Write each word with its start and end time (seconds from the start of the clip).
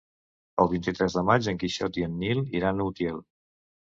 El 0.63 0.69
vint-i-tres 0.69 1.17
de 1.17 1.23
maig 1.27 1.49
en 1.51 1.59
Quixot 1.63 1.99
i 2.01 2.05
en 2.05 2.15
Nil 2.23 2.41
iran 2.61 2.81
a 2.81 2.89
Utiel. 2.93 3.21